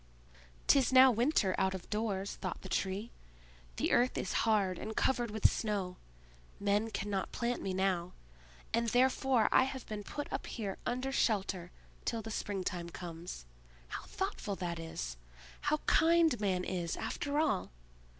"'Tis 0.65 0.91
now 0.91 1.11
winter 1.11 1.53
out 1.59 1.75
of 1.75 1.87
doors!" 1.91 2.33
thought 2.37 2.63
the 2.63 2.67
Tree. 2.67 3.11
"The 3.75 3.91
earth 3.91 4.17
is 4.17 4.33
hard 4.49 4.79
and 4.79 4.95
covered 4.97 5.29
with 5.29 5.47
snow; 5.47 5.97
men 6.59 6.89
cannot 6.89 7.31
plant 7.31 7.61
me 7.61 7.71
now, 7.71 8.13
and 8.73 8.87
therefore 8.87 9.47
I 9.51 9.65
have 9.65 9.85
been 9.85 10.03
put 10.03 10.27
up 10.33 10.47
here 10.47 10.79
under 10.87 11.11
shelter 11.11 11.69
till 12.03 12.23
the 12.23 12.31
springtime 12.31 12.89
comes! 12.89 13.45
How 13.89 14.05
thoughtful 14.05 14.55
that 14.55 14.79
is! 14.79 15.17
How 15.69 15.77
kind 15.85 16.39
man 16.41 16.63
is, 16.63 16.97
after 16.97 17.39
all! 17.39 17.69